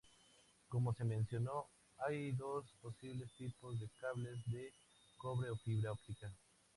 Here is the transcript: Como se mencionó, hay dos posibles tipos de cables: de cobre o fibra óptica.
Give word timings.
Como 0.67 0.95
se 0.95 1.03
mencionó, 1.05 1.67
hay 1.99 2.31
dos 2.31 2.65
posibles 2.81 3.31
tipos 3.37 3.79
de 3.79 3.87
cables: 3.99 4.43
de 4.47 4.73
cobre 5.19 5.51
o 5.51 5.55
fibra 5.57 5.91
óptica. 5.91 6.33